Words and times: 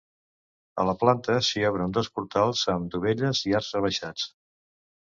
A 0.83 0.85
la, 0.89 0.95
planta 1.03 1.35
s'hi 1.49 1.63
obren 1.71 1.95
dos 1.99 2.11
portals, 2.17 2.65
amb 2.77 2.91
dovelles 2.97 3.47
i 3.51 3.57
arcs 3.63 3.73
rebaixats. 3.81 4.29